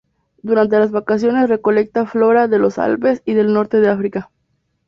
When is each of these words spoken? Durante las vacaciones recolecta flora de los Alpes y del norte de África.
Durante 0.41 0.79
las 0.79 0.89
vacaciones 0.89 1.47
recolecta 1.47 2.07
flora 2.07 2.47
de 2.47 2.57
los 2.57 2.79
Alpes 2.79 3.21
y 3.23 3.35
del 3.35 3.53
norte 3.53 3.79
de 3.79 3.89
África. 3.89 4.31